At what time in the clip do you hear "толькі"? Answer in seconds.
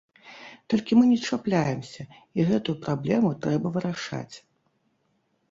0.73-0.95